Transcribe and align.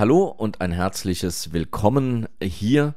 Hallo 0.00 0.24
und 0.24 0.62
ein 0.62 0.72
herzliches 0.72 1.52
Willkommen 1.52 2.26
hier 2.42 2.94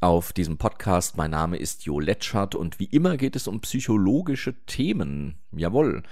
auf 0.00 0.32
diesem 0.32 0.58
Podcast. 0.58 1.16
Mein 1.16 1.30
Name 1.30 1.56
ist 1.56 1.84
Jo 1.84 2.00
Letschert 2.00 2.56
und 2.56 2.80
wie 2.80 2.86
immer 2.86 3.16
geht 3.16 3.36
es 3.36 3.46
um 3.46 3.60
psychologische 3.60 4.52
Themen. 4.66 5.36
Jawohl. 5.52 6.02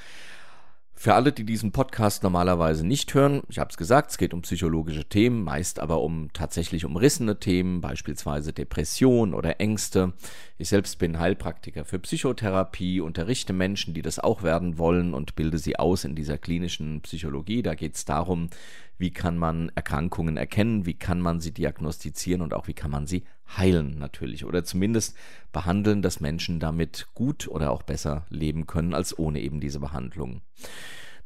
Für 1.02 1.14
alle, 1.14 1.32
die 1.32 1.44
diesen 1.44 1.72
Podcast 1.72 2.24
normalerweise 2.24 2.86
nicht 2.86 3.14
hören, 3.14 3.40
ich 3.48 3.58
habe 3.58 3.70
es 3.70 3.78
gesagt, 3.78 4.10
es 4.10 4.18
geht 4.18 4.34
um 4.34 4.42
psychologische 4.42 5.06
Themen, 5.06 5.44
meist 5.44 5.80
aber 5.80 6.02
um 6.02 6.30
tatsächlich 6.34 6.84
umrissene 6.84 7.40
Themen, 7.40 7.80
beispielsweise 7.80 8.52
Depression 8.52 9.32
oder 9.32 9.60
Ängste. 9.60 10.12
Ich 10.58 10.68
selbst 10.68 10.98
bin 10.98 11.18
Heilpraktiker 11.18 11.86
für 11.86 12.00
Psychotherapie, 12.00 13.00
unterrichte 13.00 13.54
Menschen, 13.54 13.94
die 13.94 14.02
das 14.02 14.18
auch 14.18 14.42
werden 14.42 14.76
wollen 14.76 15.14
und 15.14 15.36
bilde 15.36 15.56
sie 15.56 15.78
aus 15.78 16.04
in 16.04 16.14
dieser 16.14 16.36
klinischen 16.36 17.00
Psychologie. 17.00 17.62
Da 17.62 17.74
geht 17.74 17.94
es 17.94 18.04
darum, 18.04 18.50
wie 18.98 19.10
kann 19.10 19.38
man 19.38 19.72
Erkrankungen 19.74 20.36
erkennen, 20.36 20.84
wie 20.84 20.98
kann 20.98 21.22
man 21.22 21.40
sie 21.40 21.52
diagnostizieren 21.52 22.42
und 22.42 22.52
auch 22.52 22.68
wie 22.68 22.74
kann 22.74 22.90
man 22.90 23.06
sie 23.06 23.24
heilen 23.56 23.98
natürlich 23.98 24.44
oder 24.44 24.64
zumindest 24.64 25.16
behandeln, 25.52 26.02
dass 26.02 26.20
Menschen 26.20 26.60
damit 26.60 27.08
gut 27.14 27.48
oder 27.48 27.70
auch 27.70 27.82
besser 27.82 28.26
leben 28.30 28.66
können 28.66 28.94
als 28.94 29.18
ohne 29.18 29.40
eben 29.40 29.60
diese 29.60 29.80
Behandlung. 29.80 30.42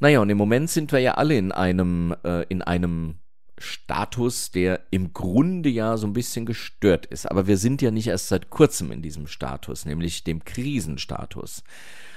Naja, 0.00 0.20
und 0.20 0.30
im 0.30 0.38
Moment 0.38 0.70
sind 0.70 0.92
wir 0.92 0.98
ja 1.00 1.14
alle 1.14 1.36
in 1.36 1.52
einem, 1.52 2.14
äh, 2.24 2.44
in 2.48 2.62
einem 2.62 3.16
Status, 3.58 4.50
der 4.50 4.80
im 4.90 5.12
Grunde 5.12 5.68
ja 5.68 5.96
so 5.96 6.06
ein 6.06 6.12
bisschen 6.12 6.44
gestört 6.46 7.06
ist. 7.06 7.30
Aber 7.30 7.46
wir 7.46 7.56
sind 7.56 7.82
ja 7.82 7.90
nicht 7.90 8.08
erst 8.08 8.28
seit 8.28 8.50
kurzem 8.50 8.90
in 8.90 9.02
diesem 9.02 9.26
Status, 9.26 9.84
nämlich 9.84 10.24
dem 10.24 10.44
Krisenstatus, 10.44 11.62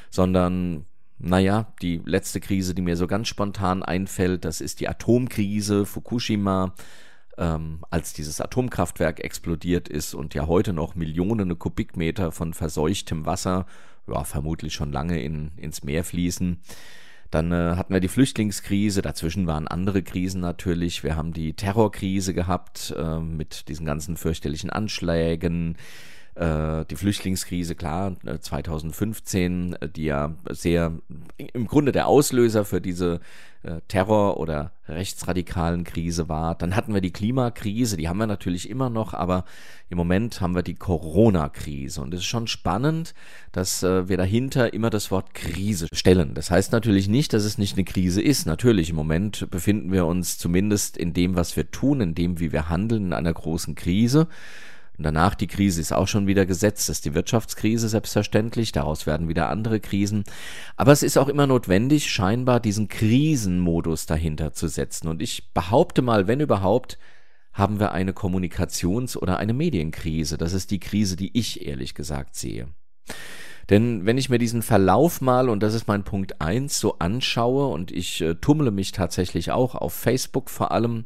sondern 0.10 0.86
naja, 1.20 1.74
die 1.82 2.02
letzte 2.06 2.40
Krise, 2.40 2.76
die 2.76 2.82
mir 2.82 2.96
so 2.96 3.08
ganz 3.08 3.28
spontan 3.28 3.84
einfällt, 3.84 4.46
das 4.46 4.62
ist 4.62 4.80
die 4.80 4.88
Atomkrise 4.88 5.86
Fukushima, 5.86 6.74
ähm, 7.38 7.80
als 7.90 8.14
dieses 8.14 8.42
Atomkraftwerk 8.42 9.20
explodiert 9.20 9.88
ist 9.88 10.14
und 10.14 10.34
ja 10.34 10.48
heute 10.48 10.74
noch 10.74 10.96
Millionen 10.96 11.58
Kubikmeter 11.58 12.32
von 12.32 12.54
verseuchtem 12.54 13.26
Wasser, 13.26 13.66
ja, 14.08 14.24
vermutlich 14.24 14.74
schon 14.74 14.92
lange 14.92 15.22
in, 15.22 15.52
ins 15.58 15.84
Meer 15.84 16.04
fließen. 16.04 16.60
Dann 17.32 17.52
äh, 17.52 17.76
hatten 17.76 17.94
wir 17.94 18.00
die 18.00 18.08
Flüchtlingskrise, 18.08 19.02
dazwischen 19.02 19.48
waren 19.48 19.68
andere 19.68 20.02
Krisen 20.02 20.40
natürlich. 20.40 21.04
Wir 21.04 21.16
haben 21.16 21.34
die 21.34 21.54
Terrorkrise 21.54 22.34
gehabt 22.34 22.94
äh, 22.98 23.20
mit 23.20 23.68
diesen 23.68 23.86
ganzen 23.86 24.16
fürchterlichen 24.16 24.70
Anschlägen 24.70 25.76
die 26.40 26.96
Flüchtlingskrise, 26.96 27.76
klar, 27.76 28.16
2015, 28.40 29.74
äh, 29.74 29.90
die 29.90 30.06
ja 30.06 30.36
sehr 30.50 30.94
im 31.38 31.68
Grunde 31.68 31.92
der 31.92 32.08
Auslöser 32.08 32.64
für 32.64 32.80
diese 32.80 33.22
äh, 33.64 33.82
Terror- 33.88 34.40
oder 34.40 34.72
rechtsradikalen 34.88 35.84
Krise 35.84 36.30
war. 36.30 36.56
Dann 36.56 36.76
hatten 36.76 36.94
wir 36.94 37.02
die 37.02 37.12
Klimakrise, 37.12 37.98
die 37.98 38.08
haben 38.08 38.20
wir 38.20 38.28
natürlich 38.28 38.70
immer 38.70 38.90
noch, 38.90 39.14
aber 39.14 39.46
im 39.90 39.98
Moment 39.98 40.40
haben 40.40 40.54
wir 40.54 40.62
die 40.62 40.76
Corona-Krise. 40.76 42.02
Und 42.02 42.14
es 42.14 42.22
ist 42.22 42.28
schon 42.28 42.48
spannend, 42.48 43.16
dass 43.52 43.82
äh, 43.84 44.08
wir 44.08 44.18
dahinter 44.18 44.74
immer 44.74 44.90
das 44.90 45.10
Wort 45.10 45.34
Krise 45.34 45.88
stellen. 45.92 46.36
Das 46.36 46.52
heißt 46.52 46.72
natürlich 46.72 47.08
nicht, 47.08 47.34
dass 47.34 47.44
es 47.44 47.58
nicht 47.58 47.74
eine 47.74 47.84
Krise 47.84 48.22
ist. 48.22 48.46
Natürlich, 48.46 48.92
im 48.92 48.96
Moment 48.96 49.50
befinden 49.50 49.92
wir 49.92 50.06
uns 50.06 50.38
zumindest 50.38 50.96
in 50.96 51.14
dem, 51.14 51.36
was 51.36 51.56
wir 51.58 51.72
tun, 51.72 52.00
in 52.00 52.16
dem, 52.16 52.40
wie 52.40 52.52
wir 52.52 52.70
handeln, 52.70 53.08
in 53.08 53.14
einer 53.14 53.34
großen 53.34 53.76
Krise. 53.76 54.28
Und 54.98 55.04
danach 55.04 55.36
die 55.36 55.48
Krise 55.48 55.80
ist 55.80 55.94
auch 55.94 56.08
schon 56.08 56.26
wieder 56.26 56.46
gesetzt. 56.46 56.90
Das 56.90 56.98
ist 56.98 57.06
die 57.06 57.14
Wirtschaftskrise 57.14 57.88
selbstverständlich. 57.88 58.72
Daraus 58.72 59.06
werden 59.06 59.30
wieder 59.30 59.50
andere 59.50 59.80
Krisen. 59.80 60.24
Aber 60.76 60.92
es 60.92 61.04
ist 61.04 61.18
auch 61.18 61.28
immer 61.28 61.46
notwendig, 61.46 62.10
scheinbar 62.10 62.60
diesen 62.60 62.88
Krisenmodus 62.88 64.08
dahinter 64.08 64.54
zu 64.54 64.68
setzen. 64.68 65.08
Und 65.08 65.22
ich 65.22 65.54
behaupte 65.54 66.02
mal, 66.02 66.28
wenn 66.28 66.40
überhaupt, 66.40 66.98
haben 67.54 67.80
wir 67.80 67.92
eine 67.92 68.14
Kommunikations- 68.14 69.18
oder 69.18 69.38
eine 69.38 69.54
Medienkrise. 69.54 70.38
Das 70.38 70.54
ist 70.54 70.72
die 70.72 70.80
Krise, 70.80 71.16
die 71.16 71.38
ich 71.38 71.66
ehrlich 71.66 71.94
gesagt 71.94 72.36
sehe. 72.36 72.68
Denn 73.70 74.06
wenn 74.06 74.18
ich 74.18 74.30
mir 74.30 74.38
diesen 74.38 74.62
Verlauf 74.62 75.22
mal, 75.22 75.50
und 75.50 75.62
das 75.62 75.74
ist 75.74 75.88
mein 75.88 76.04
Punkt 76.04 76.40
eins 76.40 76.80
so 76.80 77.00
anschaue, 77.00 77.68
und 77.68 77.92
ich 77.92 78.22
äh, 78.22 78.36
tummle 78.36 78.72
mich 78.72 78.94
tatsächlich 78.94 79.52
auch 79.52 79.76
auf 79.76 79.94
Facebook 79.94 80.50
vor 80.50 80.72
allem, 80.72 81.06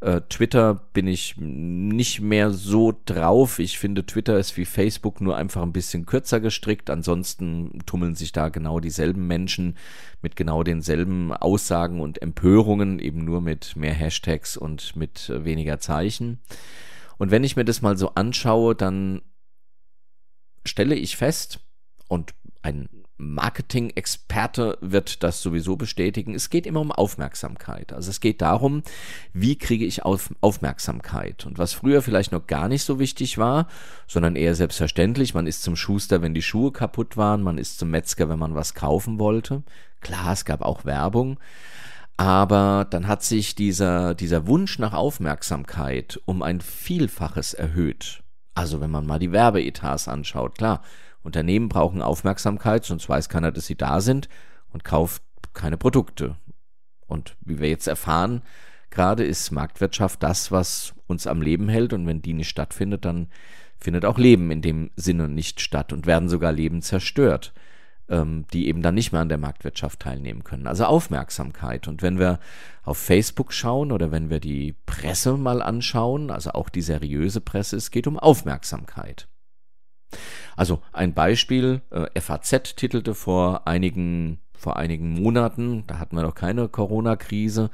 äh, 0.00 0.20
Twitter 0.28 0.74
bin 0.92 1.06
ich 1.06 1.36
nicht 1.38 2.20
mehr 2.20 2.50
so 2.50 2.94
drauf. 3.04 3.58
Ich 3.58 3.78
finde, 3.78 4.04
Twitter 4.04 4.38
ist 4.38 4.56
wie 4.56 4.64
Facebook 4.64 5.20
nur 5.20 5.36
einfach 5.36 5.62
ein 5.62 5.72
bisschen 5.72 6.06
kürzer 6.06 6.40
gestrickt. 6.40 6.90
Ansonsten 6.90 7.80
tummeln 7.86 8.14
sich 8.14 8.32
da 8.32 8.48
genau 8.48 8.80
dieselben 8.80 9.26
Menschen 9.26 9.76
mit 10.22 10.36
genau 10.36 10.62
denselben 10.62 11.32
Aussagen 11.32 12.00
und 12.00 12.20
Empörungen, 12.20 12.98
eben 12.98 13.24
nur 13.24 13.40
mit 13.40 13.76
mehr 13.76 13.94
Hashtags 13.94 14.56
und 14.56 14.96
mit 14.96 15.28
äh, 15.30 15.44
weniger 15.44 15.78
Zeichen. 15.78 16.40
Und 17.18 17.30
wenn 17.30 17.44
ich 17.44 17.56
mir 17.56 17.64
das 17.64 17.82
mal 17.82 17.96
so 17.96 18.10
anschaue, 18.14 18.74
dann 18.74 19.22
stelle 20.64 20.94
ich 20.94 21.16
fest, 21.16 21.60
und 22.08 22.34
ein 22.62 22.88
Marketing-Experte 23.18 24.78
wird 24.80 25.22
das 25.22 25.40
sowieso 25.40 25.76
bestätigen. 25.76 26.34
Es 26.34 26.50
geht 26.50 26.66
immer 26.66 26.80
um 26.80 26.92
Aufmerksamkeit. 26.92 27.92
Also 27.92 28.10
es 28.10 28.20
geht 28.20 28.42
darum, 28.42 28.82
wie 29.32 29.56
kriege 29.56 29.86
ich 29.86 30.04
auf 30.04 30.34
Aufmerksamkeit? 30.40 31.46
Und 31.46 31.58
was 31.58 31.72
früher 31.72 32.02
vielleicht 32.02 32.32
noch 32.32 32.46
gar 32.46 32.68
nicht 32.68 32.84
so 32.84 32.98
wichtig 32.98 33.38
war, 33.38 33.68
sondern 34.06 34.36
eher 34.36 34.54
selbstverständlich, 34.54 35.34
man 35.34 35.46
ist 35.46 35.62
zum 35.62 35.76
Schuster, 35.76 36.22
wenn 36.22 36.34
die 36.34 36.42
Schuhe 36.42 36.72
kaputt 36.72 37.16
waren, 37.16 37.42
man 37.42 37.58
ist 37.58 37.78
zum 37.78 37.90
Metzger, 37.90 38.28
wenn 38.28 38.38
man 38.38 38.54
was 38.54 38.74
kaufen 38.74 39.18
wollte. 39.18 39.62
Klar, 40.00 40.32
es 40.32 40.44
gab 40.44 40.62
auch 40.62 40.84
Werbung. 40.84 41.38
Aber 42.18 42.86
dann 42.88 43.06
hat 43.06 43.22
sich 43.22 43.54
dieser, 43.54 44.14
dieser 44.14 44.46
Wunsch 44.46 44.78
nach 44.78 44.94
Aufmerksamkeit 44.94 46.20
um 46.24 46.42
ein 46.42 46.60
Vielfaches 46.60 47.54
erhöht. 47.54 48.22
Also 48.54 48.80
wenn 48.80 48.90
man 48.90 49.04
mal 49.04 49.18
die 49.18 49.32
Werbeetats 49.32 50.08
anschaut, 50.08 50.56
klar, 50.56 50.82
Unternehmen 51.26 51.68
brauchen 51.68 52.00
Aufmerksamkeit, 52.00 52.84
sonst 52.84 53.08
weiß 53.08 53.28
keiner, 53.28 53.52
dass 53.52 53.66
sie 53.66 53.76
da 53.76 54.00
sind 54.00 54.28
und 54.72 54.84
kauft 54.84 55.22
keine 55.52 55.76
Produkte. 55.76 56.36
Und 57.06 57.36
wie 57.40 57.58
wir 57.58 57.68
jetzt 57.68 57.88
erfahren, 57.88 58.42
gerade 58.90 59.24
ist 59.24 59.50
Marktwirtschaft 59.50 60.22
das, 60.22 60.50
was 60.52 60.94
uns 61.06 61.26
am 61.26 61.42
Leben 61.42 61.68
hält. 61.68 61.92
Und 61.92 62.06
wenn 62.06 62.22
die 62.22 62.32
nicht 62.32 62.48
stattfindet, 62.48 63.04
dann 63.04 63.28
findet 63.76 64.04
auch 64.04 64.18
Leben 64.18 64.50
in 64.50 64.62
dem 64.62 64.90
Sinne 64.96 65.28
nicht 65.28 65.60
statt 65.60 65.92
und 65.92 66.06
werden 66.06 66.28
sogar 66.28 66.52
Leben 66.52 66.80
zerstört, 66.80 67.52
ähm, 68.08 68.46
die 68.52 68.68
eben 68.68 68.82
dann 68.82 68.94
nicht 68.94 69.12
mehr 69.12 69.20
an 69.20 69.28
der 69.28 69.38
Marktwirtschaft 69.38 70.00
teilnehmen 70.00 70.44
können. 70.44 70.66
Also 70.66 70.84
Aufmerksamkeit. 70.84 71.88
Und 71.88 72.02
wenn 72.02 72.18
wir 72.18 72.38
auf 72.84 72.98
Facebook 72.98 73.52
schauen 73.52 73.90
oder 73.90 74.12
wenn 74.12 74.30
wir 74.30 74.40
die 74.40 74.74
Presse 74.86 75.36
mal 75.36 75.60
anschauen, 75.60 76.30
also 76.30 76.52
auch 76.52 76.68
die 76.68 76.82
seriöse 76.82 77.40
Presse, 77.40 77.76
es 77.76 77.90
geht 77.90 78.06
um 78.06 78.18
Aufmerksamkeit. 78.18 79.28
Also 80.56 80.82
ein 80.92 81.14
Beispiel, 81.14 81.82
äh, 81.90 82.20
FAZ 82.20 82.76
titelte 82.76 83.14
vor 83.14 83.66
einigen, 83.66 84.40
vor 84.56 84.76
einigen 84.76 85.10
Monaten, 85.10 85.84
da 85.86 85.98
hatten 85.98 86.16
wir 86.16 86.22
noch 86.22 86.34
keine 86.34 86.68
Corona-Krise, 86.68 87.70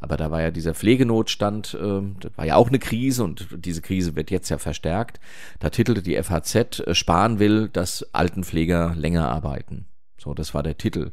aber 0.00 0.16
da 0.16 0.30
war 0.30 0.42
ja 0.42 0.50
dieser 0.50 0.74
Pflegenotstand, 0.74 1.74
äh, 1.74 2.02
das 2.20 2.32
war 2.36 2.46
ja 2.46 2.56
auch 2.56 2.68
eine 2.68 2.78
Krise 2.78 3.24
und 3.24 3.48
diese 3.52 3.82
Krise 3.82 4.14
wird 4.14 4.30
jetzt 4.30 4.48
ja 4.48 4.58
verstärkt. 4.58 5.18
Da 5.58 5.70
titelte 5.70 6.02
die 6.02 6.22
FAZ, 6.22 6.80
äh, 6.80 6.94
sparen 6.94 7.38
will, 7.38 7.68
dass 7.68 8.06
Altenpfleger 8.12 8.94
länger 8.96 9.28
arbeiten. 9.28 9.86
So, 10.18 10.34
das 10.34 10.54
war 10.54 10.62
der 10.62 10.78
Titel. 10.78 11.12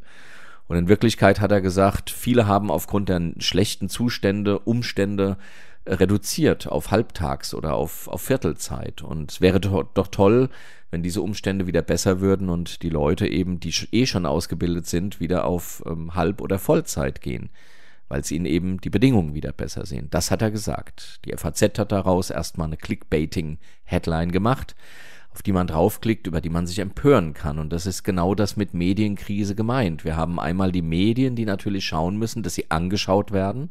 Und 0.67 0.77
in 0.77 0.87
Wirklichkeit 0.87 1.39
hat 1.39 1.51
er 1.51 1.61
gesagt, 1.61 2.09
viele 2.09 2.47
haben 2.47 2.71
aufgrund 2.71 3.09
der 3.09 3.21
schlechten 3.37 3.87
Zustände, 3.87 4.59
Umstände 4.59 5.37
reduziert 5.85 6.67
auf 6.67 6.91
Halbtags 6.91 7.53
oder 7.53 7.75
auf, 7.75 8.07
auf 8.07 8.21
Viertelzeit. 8.21 9.01
Und 9.01 9.31
es 9.31 9.41
wäre 9.41 9.59
doch, 9.59 9.83
doch 9.93 10.07
toll, 10.07 10.49
wenn 10.91 11.03
diese 11.03 11.21
Umstände 11.21 11.67
wieder 11.67 11.81
besser 11.81 12.21
würden 12.21 12.49
und 12.49 12.81
die 12.81 12.89
Leute 12.89 13.27
eben, 13.27 13.59
die 13.59 13.73
eh 13.91 14.05
schon 14.05 14.25
ausgebildet 14.25 14.87
sind, 14.87 15.19
wieder 15.19 15.45
auf 15.45 15.83
ähm, 15.85 16.15
Halb- 16.15 16.41
oder 16.41 16.59
Vollzeit 16.59 17.21
gehen, 17.21 17.49
weil 18.07 18.23
sie 18.23 18.35
ihnen 18.35 18.45
eben 18.45 18.79
die 18.81 18.89
Bedingungen 18.89 19.33
wieder 19.33 19.51
besser 19.51 19.85
sehen. 19.85 20.07
Das 20.09 20.31
hat 20.31 20.41
er 20.41 20.51
gesagt. 20.51 21.19
Die 21.25 21.35
FAZ 21.35 21.61
hat 21.77 21.91
daraus 21.91 22.29
erstmal 22.29 22.67
eine 22.67 22.77
Clickbaiting-Headline 22.77 24.31
gemacht 24.31 24.75
auf 25.35 25.43
die 25.43 25.51
man 25.51 25.67
draufklickt, 25.67 26.27
über 26.27 26.39
die 26.39 26.49
man 26.49 26.65
sich 26.65 26.79
empören 26.79 27.33
kann. 27.33 27.59
Und 27.59 27.73
das 27.73 27.85
ist 27.85 28.03
genau 28.03 28.35
das 28.35 28.55
mit 28.55 28.73
Medienkrise 28.73 29.53
gemeint. 29.53 30.05
Wir 30.05 30.15
haben 30.15 30.39
einmal 30.39 30.71
die 30.71 30.81
Medien, 30.81 31.35
die 31.35 31.43
natürlich 31.43 31.83
schauen 31.83 32.15
müssen, 32.15 32.41
dass 32.41 32.55
sie 32.55 32.71
angeschaut 32.71 33.33
werden, 33.33 33.69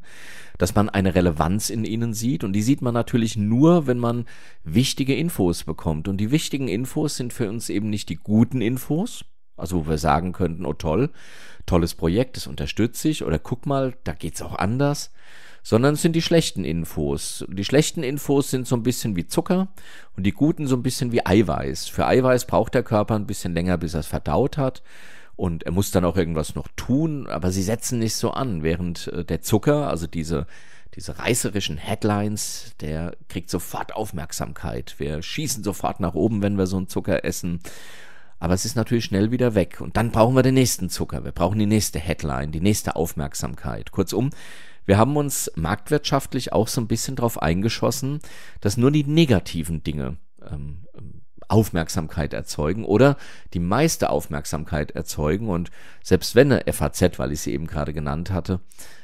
dass 0.59 0.75
man 0.75 0.91
eine 0.91 1.15
Relevanz 1.15 1.71
in 1.71 1.87
ihnen 1.87 2.13
sieht. 2.13 2.45
Und 2.45 2.53
die 2.53 2.61
sieht 2.61 2.83
man 2.83 2.93
natürlich 2.93 3.39
nur, 3.39 3.87
wenn 3.87 3.99
man 3.99 4.27
wichtige 4.63 5.15
Infos 5.15 5.65
bekommt. 5.65 6.07
Und 6.07 6.19
die 6.19 6.31
wichtigen 6.31 6.69
Infos 6.69 7.17
sind 7.17 7.33
für 7.33 7.49
uns 7.49 7.71
eben 7.71 7.89
nicht 7.89 8.11
die 8.11 8.17
guten 8.17 8.61
Infos, 8.61 9.25
also 9.57 9.87
wo 9.87 9.89
wir 9.89 9.97
sagen 9.97 10.33
könnten, 10.33 10.67
oh 10.67 10.75
toll, 10.75 11.09
tolles 11.65 11.95
Projekt, 11.95 12.37
das 12.37 12.47
unterstütze 12.47 13.09
ich, 13.09 13.25
oder 13.25 13.39
guck 13.39 13.65
mal, 13.65 13.95
da 14.05 14.13
geht's 14.13 14.43
auch 14.43 14.57
anders, 14.57 15.13
sondern 15.65 15.95
es 15.95 16.03
sind 16.03 16.15
die 16.15 16.23
schlechten 16.23 16.63
Infos. 16.65 17.45
Die 17.49 17.65
schlechten 17.65 18.03
Infos 18.03 18.51
sind 18.51 18.69
so 18.69 18.77
ein 18.77 18.83
bisschen 18.83 19.17
wie 19.17 19.27
Zucker 19.27 19.69
und 20.15 20.25
die 20.25 20.33
guten 20.33 20.67
so 20.67 20.77
ein 20.77 20.83
bisschen 20.83 21.11
wie 21.11 21.25
Eiweiß. 21.25 21.89
Für 21.89 22.07
Eiweiß 22.07 22.47
braucht 22.47 22.75
der 22.75 22.83
Körper 22.83 23.17
ein 23.17 23.27
bisschen 23.27 23.55
länger, 23.55 23.79
bis 23.79 23.95
er 23.95 24.01
es 24.01 24.07
verdaut 24.07 24.59
hat. 24.59 24.83
Und 25.37 25.65
er 25.65 25.73
muss 25.73 25.91
dann 25.91 26.05
auch 26.05 26.17
irgendwas 26.17 26.55
noch 26.55 26.69
tun, 26.77 27.27
aber 27.27 27.51
sie 27.51 27.63
setzen 27.63 27.99
nicht 27.99 28.15
so 28.15 28.31
an, 28.31 28.63
während 28.63 29.09
äh, 29.09 29.25
der 29.25 29.41
Zucker, 29.41 29.89
also 29.89 30.07
diese, 30.07 30.47
diese 30.95 31.19
reißerischen 31.19 31.79
Headlines, 31.79 32.75
der 32.81 33.17
kriegt 33.29 33.51
sofort 33.51 33.97
Aufmerksamkeit. 33.97 34.95
Wir 34.99 35.23
schießen 35.23 35.65
sofort 35.65 35.99
nach 35.99 36.15
oben, 36.15 36.43
wenn 36.43 36.59
wir 36.59 36.67
so 36.67 36.77
einen 36.77 36.89
Zucker 36.89 37.25
essen. 37.25 37.61
Aber 38.39 38.53
es 38.53 38.67
ist 38.67 38.77
natürlich 38.77 39.07
schnell 39.07 39.31
wieder 39.31 39.55
weg. 39.55 39.81
Und 39.81 39.97
dann 39.97 40.11
brauchen 40.11 40.37
wir 40.37 40.43
den 40.43 40.55
nächsten 40.55 40.91
Zucker. 40.91 41.25
Wir 41.25 41.33
brauchen 41.33 41.59
die 41.59 41.67
nächste 41.67 41.99
Headline, 41.99 42.53
die 42.53 42.61
nächste 42.61 42.95
Aufmerksamkeit. 42.95 43.91
Kurzum, 43.91 44.31
wir 44.87 44.99
haben 44.99 45.17
uns 45.17 45.51
marktwirtschaftlich 45.57 46.53
auch 46.53 46.69
so 46.69 46.81
ein 46.81 46.89
bisschen 46.89 47.17
darauf 47.17 47.41
eingeschossen, 47.41 48.21
dass 48.61 48.77
nur 48.77 48.91
die 48.91 49.05
negativen 49.05 49.83
Dinge 49.83 50.17
ähm, 50.51 50.87
Aufmerksamkeit 51.49 52.33
erzeugen 52.33 52.85
oder 52.85 53.17
die 53.53 53.61
meiste 53.61 54.11
Aufmerksamkeit 54.11 54.93
erzeugen. 54.93 55.49
Und 55.49 55.71
selbst 56.03 56.35
wenn 56.35 56.53
eine 56.53 56.73
FAZ, 56.73 57.19
weil 57.19 57.33
ich 57.33 57.41
sie 57.41 57.53
eben 57.53 57.67
gerade 57.67 57.93
genannt 57.93 58.31
hatte, 58.31 58.61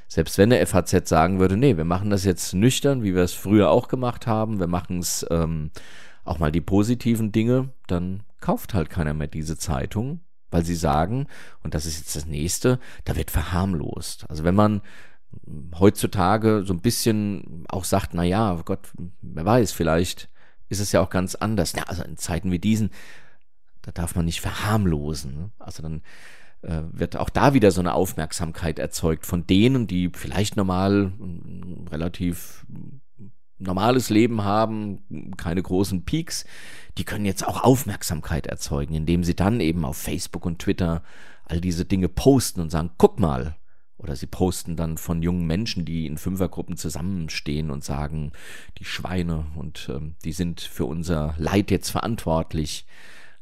selbst 0.08 0.38
wenn 0.38 0.52
eine 0.52 0.64
FAZ 0.66 1.08
sagen 1.08 1.38
würde, 1.38 1.56
nee, 1.56 1.76
wir 1.76 1.84
machen 1.84 2.10
das 2.10 2.24
jetzt 2.24 2.54
nüchtern, 2.54 3.02
wie 3.02 3.14
wir 3.14 3.22
es 3.22 3.32
früher 3.32 3.70
auch 3.70 3.88
gemacht 3.88 4.26
haben, 4.26 4.58
wir 4.58 4.66
machen 4.66 4.98
es 4.98 5.24
ähm, 5.30 5.70
auch 6.24 6.38
mal 6.38 6.50
die 6.50 6.60
positiven 6.60 7.32
Dinge, 7.32 7.70
dann 7.86 8.24
kauft 8.40 8.74
halt 8.74 8.90
keiner 8.90 9.14
mehr 9.14 9.28
diese 9.28 9.56
Zeitung, 9.56 10.20
weil 10.50 10.64
sie 10.64 10.74
sagen, 10.74 11.28
und 11.62 11.74
das 11.74 11.86
ist 11.86 11.98
jetzt 11.98 12.16
das 12.16 12.26
nächste, 12.26 12.80
da 13.04 13.14
wird 13.14 13.30
verharmlost. 13.30 14.28
Also 14.28 14.42
wenn 14.42 14.54
man 14.54 14.80
heutzutage 15.78 16.64
so 16.64 16.72
ein 16.72 16.80
bisschen 16.80 17.64
auch 17.68 17.84
sagt, 17.84 18.14
na 18.14 18.24
ja, 18.24 18.60
Gott, 18.64 18.88
wer 19.22 19.44
weiß, 19.44 19.72
vielleicht 19.72 20.28
ist 20.68 20.80
es 20.80 20.92
ja 20.92 21.00
auch 21.00 21.10
ganz 21.10 21.34
anders. 21.34 21.72
Ja, 21.72 21.84
also 21.84 22.02
in 22.02 22.16
Zeiten 22.16 22.50
wie 22.52 22.58
diesen, 22.58 22.90
da 23.82 23.92
darf 23.92 24.14
man 24.14 24.24
nicht 24.24 24.40
verharmlosen. 24.40 25.34
Ne? 25.34 25.50
Also 25.58 25.82
dann 25.82 26.02
äh, 26.62 26.82
wird 26.92 27.16
auch 27.16 27.30
da 27.30 27.54
wieder 27.54 27.70
so 27.70 27.80
eine 27.80 27.94
Aufmerksamkeit 27.94 28.78
erzeugt 28.78 29.26
von 29.26 29.46
denen, 29.46 29.86
die 29.86 30.10
vielleicht 30.14 30.56
normal 30.56 31.12
relativ 31.90 32.66
normales 33.58 34.10
Leben 34.10 34.42
haben, 34.42 35.34
keine 35.36 35.62
großen 35.62 36.04
Peaks, 36.04 36.44
die 36.96 37.04
können 37.04 37.26
jetzt 37.26 37.46
auch 37.46 37.62
Aufmerksamkeit 37.62 38.46
erzeugen, 38.46 38.94
indem 38.94 39.22
sie 39.22 39.36
dann 39.36 39.60
eben 39.60 39.84
auf 39.84 39.98
Facebook 39.98 40.46
und 40.46 40.60
Twitter 40.60 41.02
all 41.44 41.60
diese 41.60 41.84
Dinge 41.84 42.08
posten 42.08 42.60
und 42.60 42.70
sagen, 42.70 42.90
guck 42.96 43.20
mal, 43.20 43.56
oder 44.02 44.16
sie 44.16 44.26
posten 44.26 44.76
dann 44.76 44.96
von 44.96 45.22
jungen 45.22 45.46
Menschen, 45.46 45.84
die 45.84 46.06
in 46.06 46.16
Fünfergruppen 46.16 46.76
zusammenstehen 46.76 47.70
und 47.70 47.84
sagen, 47.84 48.32
die 48.78 48.84
Schweine 48.84 49.46
und 49.56 49.88
ähm, 49.90 50.14
die 50.24 50.32
sind 50.32 50.60
für 50.60 50.86
unser 50.86 51.34
Leid 51.36 51.70
jetzt 51.70 51.90
verantwortlich. 51.90 52.86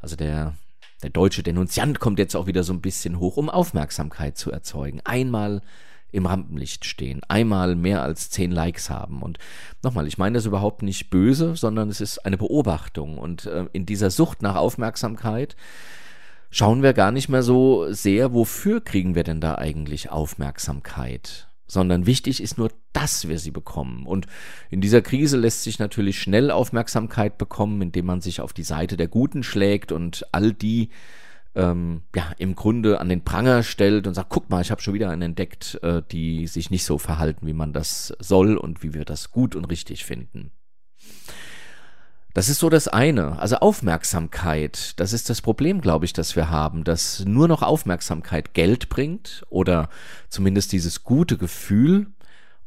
Also 0.00 0.16
der, 0.16 0.55
der 1.02 1.10
deutsche 1.10 1.44
Denunziant 1.44 2.00
kommt 2.00 2.19
jetzt 2.19 2.34
auch 2.34 2.46
wieder 2.46 2.64
so 2.64 2.72
ein 2.72 2.81
bisschen 2.81 3.20
hoch, 3.20 3.37
um 3.37 3.49
Aufmerksamkeit 3.49 4.37
zu 4.37 4.50
erzeugen. 4.50 5.00
Einmal 5.05 5.62
im 6.10 6.26
Rampenlicht 6.26 6.87
stehen, 6.87 7.20
einmal 7.28 7.75
mehr 7.76 8.02
als 8.02 8.31
zehn 8.31 8.50
Likes 8.50 8.90
haben. 8.90 9.22
Und 9.22 9.38
nochmal, 9.82 10.06
ich 10.08 10.19
meine 10.19 10.38
das 10.38 10.46
überhaupt 10.46 10.82
nicht 10.82 11.11
böse, 11.11 11.54
sondern 11.54 11.90
es 11.90 12.00
ist 12.00 12.25
eine 12.25 12.38
Beobachtung. 12.38 13.19
Und 13.19 13.46
äh, 13.46 13.66
in 13.72 13.87
dieser 13.87 14.11
Sucht 14.11 14.43
nach 14.43 14.56
Aufmerksamkeit 14.56 15.54
schauen 16.50 16.83
wir 16.83 16.93
gar 16.93 17.12
nicht 17.12 17.29
mehr 17.29 17.43
so 17.43 17.93
sehr, 17.93 18.33
wofür 18.33 18.81
kriegen 18.83 19.15
wir 19.15 19.25
denn 19.25 19.41
da 19.41 19.56
eigentlich 19.56 20.11
Aufmerksamkeit 20.11 21.49
sondern 21.69 22.06
wichtig 22.06 22.43
ist 22.43 22.59
nur, 22.59 22.71
dass 22.93 23.29
wir 23.29 23.39
sie 23.39 23.50
bekommen. 23.50 24.06
Und 24.06 24.27
in 24.71 24.81
dieser 24.81 25.03
Krise 25.03 25.37
lässt 25.37 25.62
sich 25.62 25.79
natürlich 25.79 26.21
schnell 26.21 26.50
Aufmerksamkeit 26.50 27.39
bekommen, 27.39 27.83
indem 27.83 28.06
man 28.06 28.23
sich 28.23 28.41
auf 28.41 28.55
die 28.55 28.62
Seite 28.62 28.97
der 28.97 29.09
Guten 29.09 29.43
schlägt 29.43 29.93
und 29.93 30.27
all 30.33 30.53
die 30.53 30.89
ähm, 31.55 32.03
ja 32.17 32.33
im 32.39 32.55
Grunde 32.55 33.00
an 33.00 33.09
den 33.09 33.23
Pranger 33.23 33.62
stellt 33.62 34.06
und 34.06 34.15
sagt, 34.15 34.31
guck 34.31 34.49
mal, 34.49 34.62
ich 34.62 34.71
habe 34.71 34.81
schon 34.81 34.95
wieder 34.95 35.11
einen 35.11 35.23
entdeckt, 35.23 35.79
äh, 35.83 36.03
die 36.11 36.47
sich 36.47 36.71
nicht 36.71 36.85
so 36.85 36.99
verhalten, 36.99 37.47
wie 37.47 37.53
man 37.53 37.73
das 37.73 38.15
soll 38.19 38.56
und 38.56 38.83
wie 38.83 38.95
wir 38.95 39.05
das 39.05 39.31
gut 39.31 39.55
und 39.55 39.67
richtig 39.67 40.05
finden. 40.05 40.53
Das 42.38 42.49
ist 42.49 42.61
so 42.61 42.70
das 42.70 42.87
eine. 42.87 43.37
Also 43.40 43.56
Aufmerksamkeit, 43.56 45.00
das 45.00 45.12
ist 45.12 45.29
das 45.29 45.43
Problem, 45.43 45.81
glaube 45.81 46.05
ich, 46.05 46.12
das 46.12 46.37
wir 46.37 46.50
haben, 46.50 46.85
dass 46.85 47.25
nur 47.25 47.49
noch 47.49 47.62
Aufmerksamkeit 47.62 48.55
Geld 48.55 48.88
bringt 48.88 49.44
oder 49.49 49.88
zumindest 50.29 50.70
dieses 50.70 51.02
gute 51.02 51.37
Gefühl. 51.37 52.12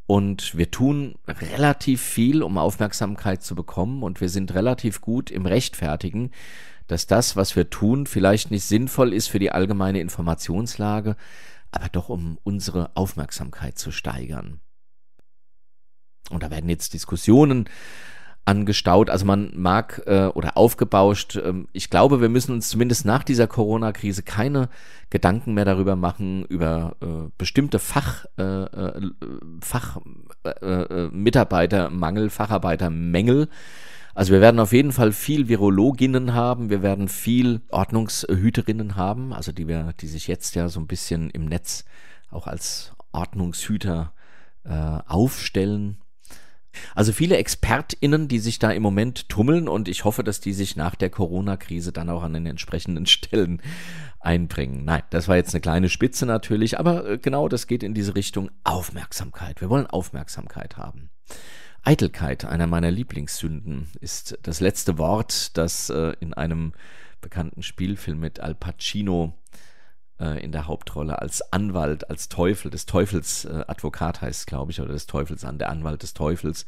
Und 0.06 0.54
wir 0.58 0.70
tun 0.70 1.14
relativ 1.26 2.02
viel, 2.02 2.42
um 2.42 2.58
Aufmerksamkeit 2.58 3.42
zu 3.42 3.54
bekommen. 3.54 4.02
Und 4.02 4.20
wir 4.20 4.28
sind 4.28 4.52
relativ 4.52 5.00
gut 5.00 5.30
im 5.30 5.46
Rechtfertigen, 5.46 6.32
dass 6.86 7.06
das, 7.06 7.34
was 7.36 7.56
wir 7.56 7.70
tun, 7.70 8.04
vielleicht 8.04 8.50
nicht 8.50 8.64
sinnvoll 8.64 9.14
ist 9.14 9.28
für 9.28 9.38
die 9.38 9.52
allgemeine 9.52 10.00
Informationslage, 10.00 11.16
aber 11.70 11.88
doch 11.88 12.10
um 12.10 12.38
unsere 12.44 12.94
Aufmerksamkeit 12.94 13.78
zu 13.78 13.90
steigern. 13.90 14.60
Und 16.28 16.42
da 16.42 16.50
werden 16.50 16.68
jetzt 16.68 16.92
Diskussionen 16.92 17.70
angestaut. 18.44 19.10
Also 19.10 19.24
man 19.24 19.52
mag 19.54 20.02
äh, 20.06 20.26
oder 20.26 20.56
aufgebauscht. 20.56 21.36
Ähm, 21.36 21.68
ich 21.72 21.90
glaube, 21.90 22.20
wir 22.20 22.28
müssen 22.28 22.52
uns 22.52 22.68
zumindest 22.68 23.04
nach 23.04 23.22
dieser 23.22 23.46
Corona-Krise 23.46 24.22
keine 24.22 24.68
Gedanken 25.10 25.54
mehr 25.54 25.64
darüber 25.64 25.96
machen, 25.96 26.44
über 26.46 26.96
äh, 27.00 27.30
bestimmte 27.38 27.78
Fach, 27.78 28.24
äh, 28.38 28.42
äh 28.42 29.10
Fach 29.60 29.98
äh, 30.44 30.48
äh, 30.48 31.10
Mitarbeitermangel, 31.12 32.30
Facharbeitermängel. 32.30 33.48
Also 34.14 34.32
wir 34.32 34.40
werden 34.40 34.60
auf 34.60 34.72
jeden 34.72 34.92
Fall 34.92 35.12
viel 35.12 35.48
Virologinnen 35.48 36.34
haben, 36.34 36.68
wir 36.68 36.82
werden 36.82 37.08
viel 37.08 37.62
Ordnungshüterinnen 37.70 38.96
haben, 38.96 39.32
also 39.32 39.52
die 39.52 39.68
wir, 39.68 39.94
die 40.00 40.06
sich 40.06 40.26
jetzt 40.26 40.54
ja 40.54 40.68
so 40.68 40.80
ein 40.80 40.86
bisschen 40.86 41.30
im 41.30 41.46
Netz 41.46 41.86
auch 42.30 42.46
als 42.46 42.92
Ordnungshüter 43.12 44.12
äh, 44.64 44.98
aufstellen. 45.06 45.98
Also 46.94 47.12
viele 47.12 47.36
ExpertInnen, 47.36 48.28
die 48.28 48.38
sich 48.38 48.58
da 48.58 48.70
im 48.70 48.82
Moment 48.82 49.28
tummeln 49.28 49.68
und 49.68 49.88
ich 49.88 50.04
hoffe, 50.04 50.24
dass 50.24 50.40
die 50.40 50.52
sich 50.52 50.76
nach 50.76 50.94
der 50.94 51.10
Corona-Krise 51.10 51.92
dann 51.92 52.10
auch 52.10 52.22
an 52.22 52.34
den 52.34 52.46
entsprechenden 52.46 53.06
Stellen 53.12 53.60
einbringen. 54.20 54.84
Nein, 54.84 55.02
das 55.10 55.28
war 55.28 55.36
jetzt 55.36 55.54
eine 55.54 55.60
kleine 55.60 55.88
Spitze 55.88 56.26
natürlich, 56.26 56.78
aber 56.78 57.08
äh, 57.08 57.18
genau 57.18 57.48
das 57.48 57.66
geht 57.66 57.82
in 57.82 57.94
diese 57.94 58.14
Richtung 58.14 58.50
Aufmerksamkeit. 58.64 59.60
Wir 59.60 59.70
wollen 59.70 59.86
Aufmerksamkeit 59.86 60.76
haben. 60.76 61.10
Eitelkeit, 61.82 62.44
einer 62.44 62.68
meiner 62.68 62.92
Lieblingssünden, 62.92 63.88
ist 64.00 64.38
das 64.42 64.60
letzte 64.60 64.98
Wort, 64.98 65.56
das 65.56 65.90
äh, 65.90 66.14
in 66.20 66.32
einem 66.32 66.72
bekannten 67.20 67.62
Spielfilm 67.62 68.20
mit 68.20 68.40
Al 68.40 68.54
Pacino 68.54 69.34
äh, 70.22 70.42
in 70.42 70.52
der 70.52 70.66
Hauptrolle 70.66 71.20
als 71.20 71.52
Anwalt, 71.52 72.08
als 72.08 72.28
Teufel, 72.28 72.70
des 72.70 72.86
Teufels 72.86 73.44
äh, 73.44 73.64
Advokat 73.66 74.22
heißt, 74.22 74.46
glaube 74.46 74.70
ich, 74.70 74.80
oder 74.80 74.92
des 74.92 75.06
Teufels 75.06 75.44
an, 75.44 75.58
der 75.58 75.68
Anwalt 75.68 76.02
des 76.02 76.14
Teufels 76.14 76.64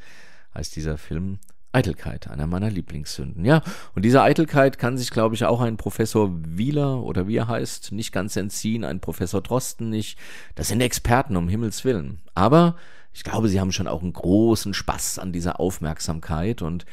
heißt 0.54 0.74
dieser 0.76 0.98
Film. 0.98 1.38
Eitelkeit, 1.72 2.28
einer 2.28 2.46
meiner 2.46 2.70
Lieblingssünden. 2.70 3.44
Ja, 3.44 3.60
und 3.96 4.04
dieser 4.04 4.22
Eitelkeit 4.22 4.78
kann 4.78 4.96
sich, 4.96 5.10
glaube 5.10 5.34
ich, 5.34 5.44
auch 5.44 5.60
ein 5.60 5.76
Professor 5.76 6.30
Wieler 6.32 7.02
oder 7.02 7.26
wie 7.26 7.36
er 7.36 7.48
heißt, 7.48 7.90
nicht 7.90 8.12
ganz 8.12 8.36
entziehen, 8.36 8.84
ein 8.84 9.00
Professor 9.00 9.40
Drosten 9.40 9.90
nicht. 9.90 10.16
Das 10.54 10.68
sind 10.68 10.80
Experten, 10.80 11.36
um 11.36 11.48
Himmels 11.48 11.84
Willen. 11.84 12.20
Aber 12.32 12.76
ich 13.12 13.24
glaube, 13.24 13.48
sie 13.48 13.60
haben 13.60 13.72
schon 13.72 13.88
auch 13.88 14.02
einen 14.02 14.12
großen 14.12 14.72
Spaß 14.72 15.18
an 15.18 15.32
dieser 15.32 15.58
Aufmerksamkeit 15.58 16.62
und 16.62 16.84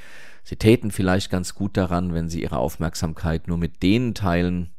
sie 0.43 0.55
täten 0.55 0.89
vielleicht 0.89 1.29
ganz 1.29 1.53
gut 1.53 1.77
daran, 1.77 2.15
wenn 2.15 2.27
sie 2.27 2.41
ihre 2.41 2.57
Aufmerksamkeit 2.57 3.47
nur 3.47 3.59
mit 3.59 3.83
denen 3.83 4.15
teilen, 4.15 4.71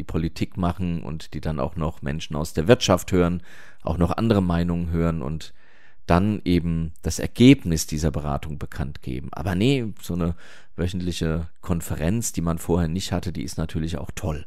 die 0.00 0.04
Politik 0.04 0.56
machen 0.56 1.02
und 1.02 1.34
die 1.34 1.42
dann 1.42 1.60
auch 1.60 1.76
noch 1.76 2.00
Menschen 2.00 2.34
aus 2.34 2.54
der 2.54 2.66
Wirtschaft 2.68 3.12
hören, 3.12 3.42
auch 3.82 3.98
noch 3.98 4.16
andere 4.16 4.42
Meinungen 4.42 4.90
hören 4.90 5.20
und 5.20 5.52
dann 6.06 6.40
eben 6.46 6.94
das 7.02 7.18
Ergebnis 7.18 7.86
dieser 7.86 8.10
Beratung 8.10 8.58
bekannt 8.58 9.02
geben. 9.02 9.28
Aber 9.32 9.54
nee, 9.54 9.92
so 10.00 10.14
eine 10.14 10.34
wöchentliche 10.74 11.48
Konferenz, 11.60 12.32
die 12.32 12.40
man 12.40 12.56
vorher 12.58 12.88
nicht 12.88 13.12
hatte, 13.12 13.30
die 13.30 13.44
ist 13.44 13.58
natürlich 13.58 13.98
auch 13.98 14.10
toll. 14.14 14.46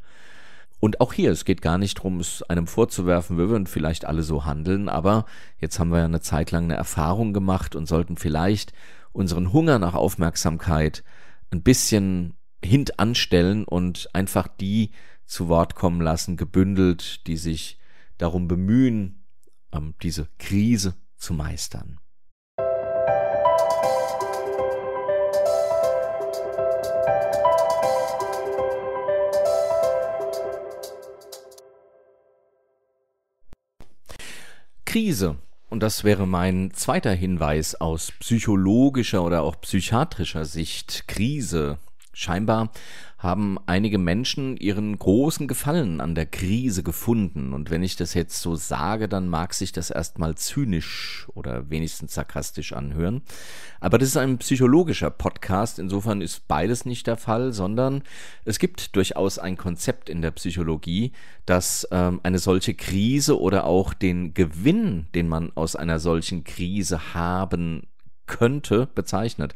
Und 0.80 1.00
auch 1.00 1.14
hier, 1.14 1.32
es 1.32 1.46
geht 1.46 1.62
gar 1.62 1.78
nicht 1.78 2.00
darum, 2.00 2.20
es 2.20 2.42
einem 2.44 2.66
vorzuwerfen, 2.66 3.38
wir 3.38 3.48
würden 3.48 3.68
vielleicht 3.68 4.06
alle 4.06 4.24
so 4.24 4.44
handeln, 4.44 4.90
aber 4.90 5.26
jetzt 5.60 5.80
haben 5.80 5.92
wir 5.92 6.00
ja 6.00 6.06
eine 6.06 6.20
Zeit 6.20 6.50
lang 6.50 6.64
eine 6.64 6.76
Erfahrung 6.76 7.32
gemacht 7.32 7.76
und 7.76 7.88
sollten 7.88 8.18
vielleicht 8.18 8.74
unseren 9.14 9.54
Hunger 9.54 9.78
nach 9.78 9.94
Aufmerksamkeit 9.94 11.04
ein 11.52 11.62
bisschen 11.62 12.34
hintanstellen 12.66 13.64
und 13.66 14.10
einfach 14.14 14.48
die 14.48 14.92
zu 15.26 15.48
Wort 15.48 15.76
kommen 15.76 16.02
lassen, 16.02 16.38
gebündelt, 16.38 17.28
die 17.28 17.38
sich 17.38 17.80
darum 18.18 18.48
bemühen, 18.48 19.24
ähm, 19.72 19.94
diese 20.02 20.28
Krise 20.38 20.96
zu 21.18 21.34
meistern. 21.34 22.00
Krise. 34.86 35.38
Und 35.70 35.82
das 35.82 36.04
wäre 36.04 36.28
mein 36.28 36.72
zweiter 36.76 37.14
Hinweis 37.14 37.74
aus 37.74 38.12
psychologischer 38.20 39.24
oder 39.24 39.42
auch 39.42 39.60
psychiatrischer 39.60 40.46
Sicht. 40.46 41.08
Krise, 41.08 41.80
Scheinbar 42.16 42.72
haben 43.24 43.58
einige 43.68 43.98
Menschen 43.98 44.58
ihren 44.58 45.00
großen 45.00 45.48
Gefallen 45.48 46.02
an 46.02 46.14
der 46.14 46.26
Krise 46.26 46.84
gefunden. 46.84 47.54
Und 47.54 47.72
wenn 47.72 47.82
ich 47.82 47.96
das 47.96 48.14
jetzt 48.14 48.42
so 48.42 48.56
sage, 48.56 49.08
dann 49.08 49.30
mag 49.30 49.54
sich 49.54 49.72
das 49.72 49.90
erstmal 49.90 50.36
zynisch 50.36 51.26
oder 51.34 51.70
wenigstens 51.70 52.14
sarkastisch 52.14 52.74
anhören. 52.74 53.22
Aber 53.80 53.98
das 53.98 54.10
ist 54.10 54.18
ein 54.18 54.38
psychologischer 54.40 55.10
Podcast. 55.10 55.80
Insofern 55.80 56.20
ist 56.20 56.50
beides 56.50 56.84
nicht 56.84 57.08
der 57.08 57.16
Fall, 57.16 57.54
sondern 57.54 58.04
es 58.44 58.60
gibt 58.60 58.94
durchaus 58.98 59.40
ein 59.40 59.56
Konzept 59.56 60.10
in 60.10 60.22
der 60.22 60.32
Psychologie, 60.32 61.14
das 61.46 61.88
ähm, 61.92 62.20
eine 62.24 62.40
solche 62.40 62.74
Krise 62.74 63.40
oder 63.40 63.64
auch 63.64 63.94
den 63.94 64.34
Gewinn, 64.34 65.08
den 65.16 65.30
man 65.30 65.54
aus 65.56 65.78
einer 65.78 66.00
solchen 66.00 66.44
Krise 66.44 67.14
haben 67.14 67.88
könnte, 68.26 68.88
bezeichnet 68.94 69.56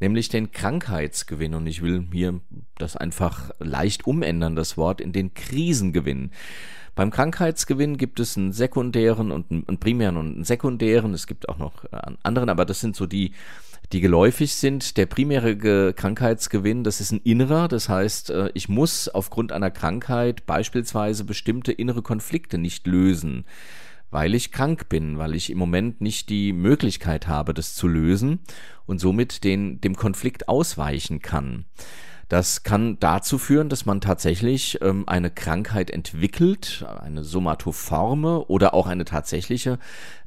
nämlich 0.00 0.28
den 0.28 0.52
Krankheitsgewinn. 0.52 1.54
Und 1.54 1.66
ich 1.66 1.82
will 1.82 2.06
hier 2.12 2.40
das 2.78 2.96
einfach 2.96 3.50
leicht 3.58 4.06
umändern, 4.06 4.56
das 4.56 4.76
Wort, 4.76 5.00
in 5.00 5.12
den 5.12 5.34
Krisengewinn. 5.34 6.30
Beim 6.94 7.10
Krankheitsgewinn 7.10 7.98
gibt 7.98 8.20
es 8.20 8.36
einen 8.36 8.52
sekundären 8.52 9.30
und 9.30 9.50
einen 9.50 9.78
primären 9.78 10.16
und 10.16 10.34
einen 10.34 10.44
sekundären. 10.44 11.12
Es 11.12 11.26
gibt 11.26 11.48
auch 11.48 11.58
noch 11.58 11.84
einen 11.92 12.14
äh, 12.14 12.18
anderen, 12.22 12.48
aber 12.48 12.64
das 12.64 12.80
sind 12.80 12.96
so 12.96 13.06
die, 13.06 13.32
die 13.92 14.00
geläufig 14.00 14.54
sind. 14.54 14.96
Der 14.96 15.04
primäre 15.04 15.92
Krankheitsgewinn, 15.92 16.84
das 16.84 17.02
ist 17.02 17.12
ein 17.12 17.20
innerer. 17.22 17.68
Das 17.68 17.90
heißt, 17.90 18.30
äh, 18.30 18.50
ich 18.54 18.70
muss 18.70 19.08
aufgrund 19.08 19.52
einer 19.52 19.70
Krankheit 19.70 20.46
beispielsweise 20.46 21.24
bestimmte 21.24 21.70
innere 21.70 22.00
Konflikte 22.00 22.56
nicht 22.56 22.86
lösen 22.86 23.44
weil 24.16 24.34
ich 24.34 24.50
krank 24.50 24.88
bin, 24.88 25.18
weil 25.18 25.34
ich 25.34 25.50
im 25.50 25.58
Moment 25.58 26.00
nicht 26.00 26.30
die 26.30 26.54
Möglichkeit 26.54 27.28
habe, 27.28 27.52
das 27.52 27.74
zu 27.74 27.86
lösen 27.86 28.40
und 28.86 28.98
somit 28.98 29.44
den, 29.44 29.78
dem 29.82 29.94
Konflikt 29.94 30.48
ausweichen 30.48 31.20
kann. 31.20 31.66
Das 32.30 32.62
kann 32.62 32.98
dazu 32.98 33.36
führen, 33.36 33.68
dass 33.68 33.84
man 33.84 34.00
tatsächlich 34.00 34.78
ähm, 34.80 35.06
eine 35.06 35.30
Krankheit 35.30 35.90
entwickelt, 35.90 36.86
eine 36.98 37.24
somatoforme 37.24 38.46
oder 38.46 38.72
auch 38.72 38.86
eine 38.86 39.04
tatsächliche 39.04 39.78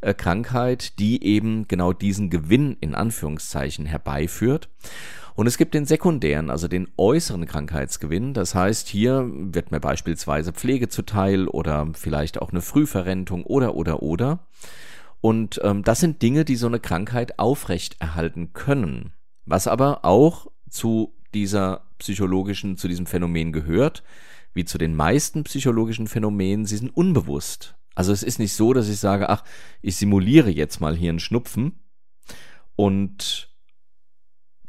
äh, 0.01 0.13
Krankheit, 0.13 1.00
die 1.00 1.24
eben 1.24 1.67
genau 1.67 1.91
diesen 1.91 2.29
Gewinn 2.29 2.77
in 2.81 2.93
Anführungszeichen 2.93 3.88
herbeiführt. 3.88 4.69
Und 5.39 5.48
es 5.48 5.58
gibt 5.58 5.74
den 5.74 5.86
sekundären, 5.86 6.50
also 6.50 6.67
den 6.67 6.89
äußeren 6.98 7.46
Krankheitsgewinn. 7.46 8.34
Das 8.34 8.55
heißt, 8.55 8.89
hier 8.89 9.25
wird 9.31 9.72
mir 9.72 9.79
beispielsweise 9.79 10.51
Pflege 10.51 10.89
zuteil 10.89 11.48
oder 11.48 11.88
vielleicht 11.93 12.41
auch 12.41 12.51
eine 12.51 12.62
Frühverrentung 12.62 13.46
oder 13.46 13.74
oder 13.75 14.03
oder. 14.03 14.46
Und 15.22 15.62
ähm, 15.63 15.81
das 15.84 16.01
sind 16.01 16.22
Dinge, 16.22 16.43
die 16.43 16.58
so 16.58 16.67
eine 16.67 16.81
Krankheit 16.81 17.39
aufrechterhalten 17.39 18.51
können. 18.51 19.13
Was 19.46 19.67
aber 19.67 20.03
auch 20.03 20.48
zu 20.69 21.13
dieser 21.34 21.86
psychologischen, 22.00 22.75
zu 22.75 22.89
diesem 22.89 23.05
Phänomen 23.05 23.53
gehört, 23.53 24.03
wie 24.53 24.65
zu 24.65 24.77
den 24.77 24.93
meisten 24.93 25.46
psychologischen 25.46 26.08
Phänomenen, 26.08 26.65
sie 26.65 26.75
sind 26.75 26.89
unbewusst. 26.89 27.75
Also 27.96 28.12
es 28.12 28.24
ist 28.24 28.39
nicht 28.39 28.51
so, 28.51 28.74
dass 28.74 28.89
ich 28.89 29.00
sage, 29.00 29.29
ach, 29.29 29.46
ich 29.81 29.96
simuliere 29.96 30.50
jetzt 30.50 30.81
mal 30.81 30.98
hier 30.98 31.12
einen 31.12 31.19
Schnupfen 31.19 31.79
und 32.75 33.49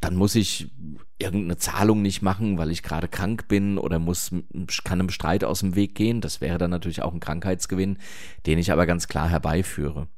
dann 0.01 0.17
muss 0.17 0.35
ich 0.35 0.71
irgendeine 1.19 1.59
Zahlung 1.59 2.03
nicht 2.03 2.23
machen, 2.23 2.57
weil 2.57 2.71
ich 2.71 2.83
gerade 2.83 3.09
krank 3.09 3.49
bin 3.49 3.77
oder 3.77 3.99
muss, 3.99 4.31
kann 4.85 5.01
einem 5.01 5.11
Streit 5.11 5.45
aus 5.45 5.61
dem 5.61 5.75
Weg 5.75 5.95
gehen. 5.95 6.21
Das 6.21 6.41
wäre 6.41 6.59
dann 6.59 6.71
natürlich 6.71 7.03
auch 7.03 7.13
ein 7.13 7.21
Krankheitsgewinn, 7.21 7.99
den 8.47 8.59
ich 8.59 8.73
aber 8.73 8.87
ganz 8.87 9.09
klar 9.09 9.29
herbeiführe 9.29 10.09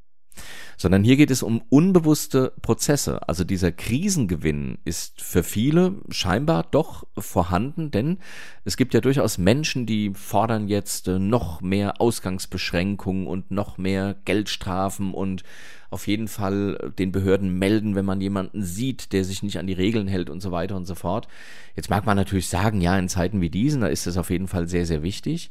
sondern 0.76 1.04
hier 1.04 1.16
geht 1.16 1.30
es 1.30 1.42
um 1.42 1.62
unbewusste 1.68 2.52
Prozesse. 2.60 3.28
Also 3.28 3.44
dieser 3.44 3.72
Krisengewinn 3.72 4.78
ist 4.84 5.20
für 5.20 5.42
viele 5.42 5.94
scheinbar 6.10 6.66
doch 6.70 7.06
vorhanden, 7.16 7.90
denn 7.90 8.18
es 8.64 8.76
gibt 8.76 8.94
ja 8.94 9.00
durchaus 9.00 9.38
Menschen, 9.38 9.86
die 9.86 10.12
fordern 10.14 10.68
jetzt 10.68 11.08
äh, 11.08 11.18
noch 11.18 11.60
mehr 11.60 12.00
Ausgangsbeschränkungen 12.00 13.26
und 13.26 13.50
noch 13.50 13.78
mehr 13.78 14.16
Geldstrafen 14.24 15.14
und 15.14 15.44
auf 15.92 16.06
jeden 16.06 16.26
Fall 16.26 16.78
äh, 16.80 16.90
den 16.90 17.12
Behörden 17.12 17.58
melden, 17.58 17.94
wenn 17.94 18.04
man 18.04 18.20
jemanden 18.20 18.62
sieht, 18.62 19.12
der 19.12 19.24
sich 19.24 19.42
nicht 19.42 19.58
an 19.58 19.66
die 19.66 19.72
Regeln 19.72 20.08
hält 20.08 20.30
und 20.30 20.40
so 20.40 20.50
weiter 20.50 20.76
und 20.76 20.86
so 20.86 20.94
fort. 20.94 21.28
Jetzt 21.76 21.90
mag 21.90 22.06
man 22.06 22.16
natürlich 22.16 22.48
sagen, 22.48 22.80
ja, 22.80 22.98
in 22.98 23.08
Zeiten 23.08 23.40
wie 23.40 23.50
diesen, 23.50 23.82
da 23.82 23.86
ist 23.88 24.06
es 24.06 24.16
auf 24.16 24.30
jeden 24.30 24.48
Fall 24.48 24.68
sehr, 24.68 24.86
sehr 24.86 25.02
wichtig. 25.02 25.50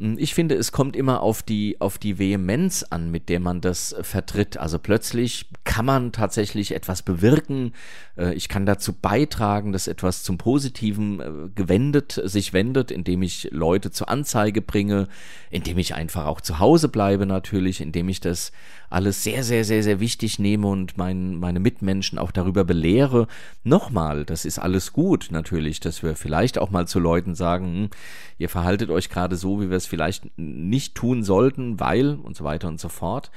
Hm, 0.00 0.16
ich 0.18 0.34
finde, 0.34 0.56
es 0.56 0.72
kommt 0.72 0.96
immer 0.96 1.20
auf 1.20 1.42
die, 1.42 1.80
auf 1.80 1.98
die 1.98 2.18
Vehemenz 2.18 2.84
an, 2.90 3.10
mit 3.10 3.28
der 3.28 3.38
man 3.38 3.60
das 3.60 3.92
äh, 3.92 4.02
vertritt. 4.02 4.56
Also 4.56 4.78
plötzlich 4.78 5.46
kann 5.62 5.86
man 5.86 6.12
tatsächlich 6.12 6.74
etwas 6.74 7.02
bewirken. 7.02 7.72
Äh, 8.16 8.34
ich 8.34 8.48
kann 8.48 8.66
dazu 8.66 8.92
beitragen, 8.92 9.72
dass 9.72 9.86
etwas 9.86 10.24
zum 10.24 10.36
Positiven 10.36 11.20
äh, 11.20 11.48
gewendet, 11.54 12.20
sich 12.24 12.52
wendet, 12.52 12.90
indem 12.90 13.22
ich 13.22 13.48
Leute 13.52 13.92
zur 13.92 14.08
Anzeige 14.08 14.62
bringe, 14.62 15.06
indem 15.50 15.78
ich 15.78 15.94
einfach 15.94 16.26
auch 16.26 16.40
zu 16.40 16.58
Hause 16.58 16.88
bleibe 16.88 17.26
natürlich, 17.26 17.80
indem 17.80 18.08
ich 18.08 18.20
das 18.20 18.50
alles 18.90 19.24
sehr, 19.24 19.42
sehr, 19.42 19.64
sehr, 19.64 19.82
sehr 19.82 19.98
wichtig 19.98 20.38
nehme 20.38 20.68
und 20.68 20.96
mein, 20.96 21.36
meine 21.36 21.58
Mitmenschen 21.58 22.18
auch 22.18 22.30
darüber 22.30 22.64
belehre. 22.64 23.26
Nochmal, 23.64 24.24
das 24.24 24.44
ist 24.44 24.58
alles 24.58 24.92
gut 24.92 25.28
natürlich, 25.30 25.80
dass 25.80 26.02
wir 26.02 26.14
vielleicht 26.14 26.58
auch 26.58 26.70
mal 26.70 26.86
zu 26.86 27.00
Leuten 27.00 27.34
sagen, 27.34 27.66
hm, 27.66 27.90
ihr 28.38 28.48
verhaltet 28.48 28.90
euch 28.90 29.08
gerade 29.08 29.36
so, 29.36 29.60
wie 29.60 29.68
wir 29.68 29.76
es 29.76 29.83
vielleicht 29.86 30.26
nicht 30.36 30.94
tun 30.94 31.22
sollten, 31.22 31.80
weil 31.80 32.14
und 32.14 32.36
so 32.36 32.44
weiter 32.44 32.68
und 32.68 32.80
so 32.80 32.88
fort. 32.88 33.30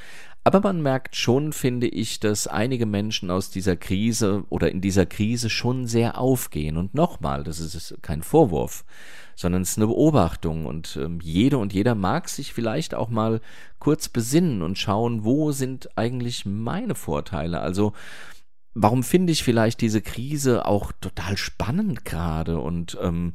Aber 0.48 0.62
man 0.62 0.82
merkt 0.82 1.18
schon, 1.18 1.52
finde 1.52 1.90
ich, 1.90 2.22
dass 2.22 2.48
einige 2.48 2.86
Menschen 2.86 3.32
aus 3.32 3.50
dieser 3.50 3.76
Krise 3.76 4.46
oder 4.48 4.72
in 4.72 4.80
dieser 4.80 5.06
Krise 5.06 5.50
schon 5.50 5.88
sehr 5.88 6.18
aufgehen. 6.18 6.78
Und 6.78 6.94
nochmal, 6.94 7.44
das 7.44 7.60
ist 7.60 7.98
kein 8.02 8.22
Vorwurf, 8.22 8.86
sondern 9.36 9.64
es 9.64 9.72
ist 9.72 9.78
eine 9.78 9.88
Beobachtung. 9.88 10.66
Und 10.66 10.98
ähm, 11.04 11.20
jede 11.22 11.58
und 11.58 11.74
jeder 11.74 11.96
mag 11.96 12.30
sich 12.30 12.54
vielleicht 12.54 12.96
auch 12.96 13.10
mal 13.10 13.42
kurz 13.80 14.08
besinnen 14.08 14.62
und 14.62 14.78
schauen, 14.78 15.26
wo 15.26 15.52
sind 15.52 15.90
eigentlich 15.98 16.46
meine 16.46 16.96
Vorteile? 16.96 17.60
Also, 17.60 17.92
warum 18.74 19.04
finde 19.04 19.34
ich 19.34 19.44
vielleicht 19.44 19.82
diese 19.82 20.02
Krise 20.02 20.66
auch 20.66 20.94
total 21.02 21.36
spannend 21.36 22.06
gerade 22.06 22.58
und 22.60 22.98
ähm, 23.02 23.34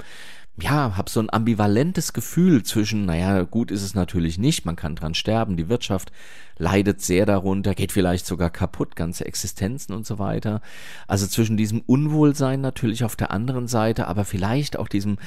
ja, 0.59 0.95
habe 0.95 1.09
so 1.09 1.19
ein 1.19 1.33
ambivalentes 1.33 2.13
Gefühl 2.13 2.63
zwischen, 2.63 3.05
naja, 3.05 3.41
gut 3.43 3.71
ist 3.71 3.81
es 3.81 3.95
natürlich 3.95 4.37
nicht, 4.37 4.65
man 4.65 4.75
kann 4.75 4.95
dran 4.95 5.15
sterben, 5.15 5.57
die 5.57 5.67
Wirtschaft 5.67 6.11
leidet 6.59 7.01
sehr 7.01 7.25
darunter, 7.25 7.73
geht 7.73 7.91
vielleicht 7.91 8.27
sogar 8.27 8.51
kaputt, 8.51 8.95
ganze 8.95 9.25
Existenzen 9.25 9.95
und 9.95 10.05
so 10.05 10.19
weiter. 10.19 10.61
Also 11.07 11.25
zwischen 11.25 11.57
diesem 11.57 11.81
Unwohlsein 11.81 12.61
natürlich 12.61 13.03
auf 13.03 13.15
der 13.15 13.31
anderen 13.31 13.67
Seite, 13.67 14.07
aber 14.07 14.25
vielleicht 14.25 14.77
auch 14.77 14.87
diesem 14.87 15.17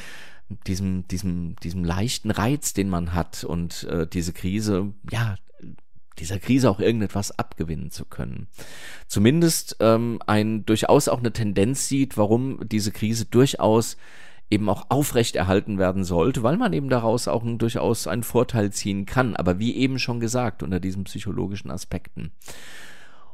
diesem, 0.66 1.08
diesem, 1.08 1.56
diesem 1.56 1.84
leichten 1.84 2.30
Reiz, 2.30 2.72
den 2.72 2.88
man 2.88 3.14
hat 3.14 3.42
und 3.42 3.84
äh, 3.84 4.06
diese 4.06 4.32
Krise, 4.32 4.92
ja, 5.10 5.34
dieser 6.18 6.38
Krise 6.38 6.70
auch 6.70 6.80
irgendetwas 6.80 7.38
abgewinnen 7.38 7.90
zu 7.90 8.04
können. 8.04 8.46
Zumindest 9.06 9.76
ähm, 9.80 10.20
ein 10.26 10.64
durchaus 10.64 11.08
auch 11.08 11.18
eine 11.18 11.32
Tendenz 11.32 11.88
sieht, 11.88 12.16
warum 12.16 12.60
diese 12.68 12.92
Krise 12.92 13.26
durchaus 13.26 13.96
eben 14.50 14.68
auch 14.68 14.86
aufrechterhalten 14.88 15.78
werden 15.78 16.04
sollte, 16.04 16.42
weil 16.42 16.56
man 16.56 16.72
eben 16.72 16.88
daraus 16.88 17.28
auch 17.28 17.42
ein, 17.42 17.58
durchaus 17.58 18.06
einen 18.06 18.22
Vorteil 18.22 18.70
ziehen 18.72 19.06
kann. 19.06 19.34
Aber 19.34 19.58
wie 19.58 19.74
eben 19.76 19.98
schon 19.98 20.20
gesagt, 20.20 20.62
unter 20.62 20.80
diesen 20.80 21.04
psychologischen 21.04 21.70
Aspekten. 21.70 22.30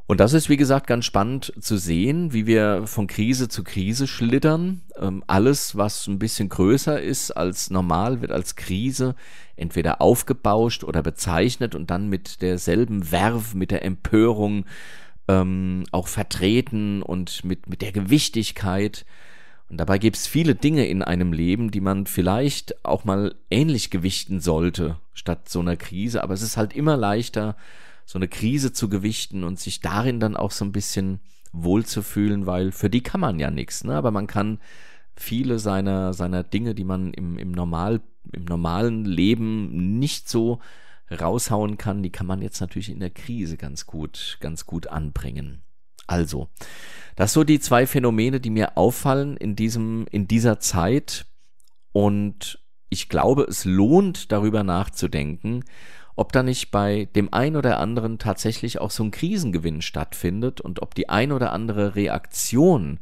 Und 0.05 0.19
das 0.19 0.33
ist, 0.33 0.49
wie 0.49 0.57
gesagt, 0.57 0.87
ganz 0.87 1.05
spannend 1.05 1.53
zu 1.59 1.77
sehen, 1.77 2.33
wie 2.33 2.45
wir 2.45 2.87
von 2.87 3.07
Krise 3.07 3.47
zu 3.47 3.63
Krise 3.63 4.05
schlittern. 4.05 4.81
Ähm, 4.99 5.23
alles, 5.27 5.77
was 5.77 6.07
ein 6.07 6.19
bisschen 6.19 6.49
größer 6.49 7.01
ist 7.01 7.31
als 7.31 7.69
normal, 7.69 8.21
wird 8.21 8.31
als 8.31 8.55
Krise 8.55 9.15
entweder 9.55 10.01
aufgebauscht 10.01 10.83
oder 10.83 11.01
bezeichnet 11.03 11.73
und 11.73 11.89
dann 11.89 12.09
mit 12.09 12.41
derselben 12.41 13.11
Werf, 13.11 13.53
mit 13.53 13.71
der 13.71 13.85
Empörung 13.85 14.65
ähm, 15.29 15.85
auch 15.91 16.09
vertreten 16.09 17.01
und 17.01 17.45
mit, 17.45 17.69
mit 17.69 17.81
der 17.81 17.93
Gewichtigkeit 17.93 19.05
und 19.73 19.77
dabei 19.77 19.97
gibt 19.97 20.17
es 20.17 20.27
viele 20.27 20.53
Dinge 20.53 20.85
in 20.85 21.01
einem 21.01 21.33
Leben, 21.33 21.71
die 21.71 21.81
man 21.81 22.05
vielleicht 22.05 22.85
auch 22.85 23.05
mal 23.05 23.33
ähnlich 23.49 23.89
gewichten 23.89 24.39
sollte, 24.39 24.99
statt 25.15 25.49
so 25.49 25.61
einer 25.61 25.77
Krise. 25.77 26.21
Aber 26.21 26.35
es 26.35 26.43
ist 26.43 26.57
halt 26.57 26.75
immer 26.75 26.95
leichter, 26.95 27.57
so 28.05 28.19
eine 28.19 28.27
Krise 28.27 28.71
zu 28.71 28.87
gewichten 28.87 29.43
und 29.43 29.59
sich 29.59 29.81
darin 29.81 30.19
dann 30.19 30.37
auch 30.37 30.51
so 30.51 30.63
ein 30.63 30.73
bisschen 30.73 31.21
wohlzufühlen, 31.53 32.45
weil 32.45 32.71
für 32.71 32.91
die 32.91 33.01
kann 33.01 33.19
man 33.19 33.39
ja 33.39 33.49
nichts, 33.49 33.83
ne? 33.83 33.95
Aber 33.95 34.11
man 34.11 34.27
kann 34.27 34.59
viele 35.15 35.57
seiner, 35.57 36.13
seiner 36.13 36.43
Dinge, 36.43 36.75
die 36.75 36.83
man 36.83 37.11
im, 37.11 37.39
im, 37.39 37.51
Normal, 37.51 38.01
im 38.31 38.45
normalen 38.45 39.05
Leben 39.05 39.97
nicht 39.97 40.29
so 40.29 40.59
raushauen 41.09 41.79
kann, 41.79 42.03
die 42.03 42.11
kann 42.11 42.27
man 42.27 42.43
jetzt 42.43 42.61
natürlich 42.61 42.91
in 42.91 42.99
der 42.99 43.09
Krise 43.09 43.57
ganz 43.57 43.87
gut, 43.87 44.37
ganz 44.39 44.67
gut 44.67 44.85
anbringen. 44.85 45.62
Also, 46.07 46.49
das 47.15 47.33
so 47.33 47.43
die 47.43 47.59
zwei 47.59 47.87
Phänomene, 47.87 48.39
die 48.39 48.49
mir 48.49 48.77
auffallen 48.77 49.37
in 49.37 49.55
diesem, 49.55 50.05
in 50.11 50.27
dieser 50.27 50.59
Zeit. 50.59 51.25
Und 51.91 52.59
ich 52.89 53.09
glaube, 53.09 53.43
es 53.43 53.65
lohnt, 53.65 54.31
darüber 54.31 54.63
nachzudenken, 54.63 55.63
ob 56.15 56.31
da 56.31 56.43
nicht 56.43 56.71
bei 56.71 57.09
dem 57.15 57.33
ein 57.33 57.55
oder 57.55 57.79
anderen 57.79 58.19
tatsächlich 58.19 58.79
auch 58.79 58.91
so 58.91 59.03
ein 59.03 59.11
Krisengewinn 59.11 59.81
stattfindet 59.81 60.61
und 60.61 60.81
ob 60.81 60.93
die 60.95 61.09
ein 61.09 61.31
oder 61.31 61.51
andere 61.51 61.95
Reaktion 61.95 62.99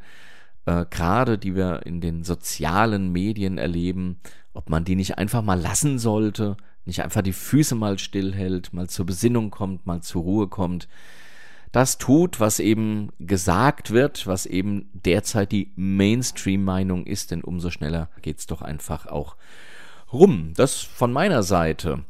äh, 0.65 0.85
gerade 0.89 1.37
die 1.37 1.55
wir 1.55 1.85
in 1.85 2.01
den 2.01 2.23
sozialen 2.23 3.11
Medien 3.11 3.57
erleben, 3.57 4.19
ob 4.53 4.69
man 4.69 4.85
die 4.85 4.95
nicht 4.95 5.17
einfach 5.17 5.41
mal 5.41 5.59
lassen 5.59 5.99
sollte, 5.99 6.57
nicht 6.85 7.03
einfach 7.03 7.21
die 7.21 7.33
Füße 7.33 7.75
mal 7.75 7.99
stillhält, 7.99 8.73
mal 8.73 8.89
zur 8.89 9.05
Besinnung 9.05 9.49
kommt, 9.49 9.85
mal 9.85 10.01
zur 10.01 10.23
Ruhe 10.23 10.47
kommt, 10.47 10.87
das 11.71 11.97
tut, 11.97 12.39
was 12.39 12.59
eben 12.59 13.11
gesagt 13.19 13.91
wird, 13.91 14.27
was 14.27 14.45
eben 14.45 14.89
derzeit 14.93 15.51
die 15.51 15.71
Mainstream-Meinung 15.75 17.05
ist, 17.05 17.31
denn 17.31 17.43
umso 17.43 17.69
schneller 17.69 18.09
geht's 18.21 18.45
doch 18.45 18.61
einfach 18.61 19.07
auch 19.07 19.37
rum. 20.11 20.53
Das 20.55 20.81
von 20.81 21.13
meiner 21.13 21.43
Seite 21.43 22.05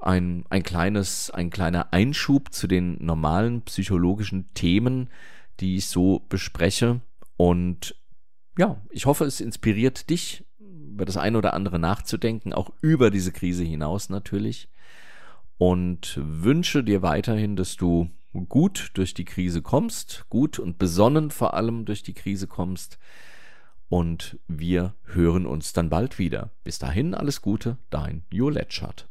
ein, 0.00 0.44
ein 0.50 0.62
kleines, 0.62 1.30
ein 1.30 1.50
kleiner 1.50 1.92
Einschub 1.92 2.52
zu 2.52 2.68
den 2.68 3.04
normalen 3.04 3.62
psychologischen 3.62 4.52
Themen, 4.54 5.10
die 5.58 5.76
ich 5.76 5.86
so 5.86 6.20
bespreche. 6.28 7.00
Und 7.36 7.96
ja, 8.56 8.80
ich 8.90 9.06
hoffe, 9.06 9.24
es 9.24 9.40
inspiriert 9.40 10.10
dich, 10.10 10.44
über 10.60 11.04
das 11.04 11.16
eine 11.16 11.36
oder 11.36 11.54
andere 11.54 11.78
nachzudenken, 11.78 12.52
auch 12.52 12.70
über 12.80 13.10
diese 13.10 13.32
Krise 13.32 13.64
hinaus 13.64 14.08
natürlich. 14.08 14.68
Und 15.58 16.18
wünsche 16.22 16.84
dir 16.84 17.02
weiterhin, 17.02 17.56
dass 17.56 17.76
du 17.76 18.10
gut 18.42 18.90
durch 18.94 19.14
die 19.14 19.24
Krise 19.24 19.62
kommst, 19.62 20.26
gut 20.28 20.58
und 20.58 20.78
besonnen 20.78 21.30
vor 21.30 21.54
allem 21.54 21.84
durch 21.84 22.02
die 22.02 22.14
Krise 22.14 22.46
kommst. 22.46 22.98
Und 23.88 24.38
wir 24.48 24.94
hören 25.04 25.46
uns 25.46 25.72
dann 25.72 25.88
bald 25.88 26.18
wieder. 26.18 26.50
Bis 26.64 26.78
dahin 26.78 27.14
alles 27.14 27.40
Gute, 27.40 27.78
dein 27.90 28.24
Jo 28.30 28.48
Letschert. 28.50 29.08